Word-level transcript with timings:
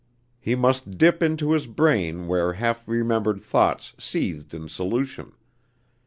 He 0.39 0.55
must 0.55 0.97
dip 0.97 1.21
into 1.21 1.51
his 1.51 1.67
brain 1.67 2.25
where 2.25 2.53
half 2.53 2.87
remembered 2.87 3.39
thoughts 3.39 3.93
seethed 3.99 4.51
in 4.51 4.67
solution. 4.67 5.33